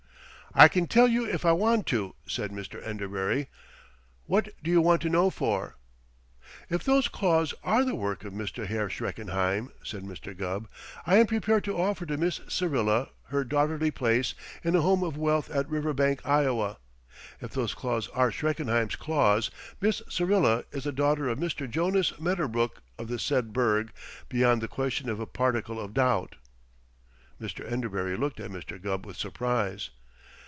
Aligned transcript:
"I 0.53 0.67
can 0.67 0.85
tell 0.85 1.07
you 1.07 1.23
if 1.25 1.45
I 1.45 1.53
want 1.53 1.85
to," 1.87 2.13
said 2.27 2.51
Mr. 2.51 2.85
Enderbury. 2.85 3.47
"What 4.25 4.49
do 4.61 4.69
you 4.69 4.81
want 4.81 5.01
to 5.03 5.09
know 5.09 5.29
for?" 5.29 5.77
"If 6.69 6.83
those 6.83 7.07
claws 7.07 7.53
are 7.63 7.85
the 7.85 7.95
work 7.95 8.25
of 8.25 8.33
Mr. 8.33 8.65
Herr 8.67 8.89
Schreckenheim," 8.89 9.71
said 9.81 10.03
Mr. 10.03 10.35
Gubb, 10.37 10.67
"I 11.07 11.15
am 11.19 11.25
prepared 11.27 11.63
to 11.63 11.77
offer 11.77 12.05
to 12.05 12.17
Miss 12.17 12.41
Syrilla 12.49 13.11
her 13.27 13.45
daughterly 13.45 13.91
place 13.91 14.33
in 14.61 14.75
a 14.75 14.81
home 14.81 15.03
of 15.03 15.15
wealth 15.15 15.49
at 15.51 15.69
Riverbank, 15.69 16.19
Iowa. 16.25 16.79
If 17.39 17.51
those 17.51 17.73
claws 17.73 18.09
are 18.09 18.29
Schreckenheim 18.29 18.89
claws, 18.99 19.51
Miss 19.79 20.01
Syrilla 20.09 20.65
is 20.73 20.83
the 20.83 20.91
daughter 20.91 21.29
of 21.29 21.39
Mr. 21.39 21.65
Jonas 21.69 22.11
Medderbrook 22.19 22.81
of 22.97 23.07
the 23.07 23.19
said 23.19 23.53
burg, 23.53 23.93
beyond 24.27 24.61
the 24.61 24.67
question 24.67 25.07
of 25.09 25.21
a 25.21 25.25
particle 25.25 25.79
of 25.79 25.93
doubt." 25.93 26.35
Mr. 27.39 27.65
Enderbury 27.71 28.17
looked 28.17 28.41
at 28.41 28.51
Mr. 28.51 28.81
Gubb 28.81 29.05
with 29.05 29.15
surprise. 29.15 29.91